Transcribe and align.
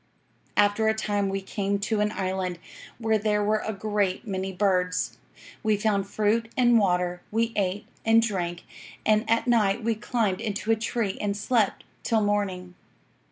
"'After 0.57 0.87
a 0.87 0.95
time 0.95 1.29
we 1.29 1.41
came 1.43 1.77
to 1.81 1.99
an 1.99 2.11
island, 2.13 2.57
where 2.97 3.19
there 3.19 3.43
were 3.43 3.61
a 3.63 3.71
great 3.71 4.25
many 4.25 4.51
birds. 4.51 5.19
We 5.61 5.77
found 5.77 6.07
fruit 6.07 6.51
and 6.57 6.79
water, 6.79 7.21
we 7.29 7.53
ate 7.55 7.85
and 8.03 8.19
drank, 8.19 8.63
and 9.05 9.29
at 9.29 9.45
night 9.45 9.83
we 9.83 9.93
climbed 9.93 10.41
into 10.41 10.71
a 10.71 10.75
tree 10.75 11.19
and 11.21 11.37
slept 11.37 11.83
till 12.03 12.21
morning. 12.21 12.73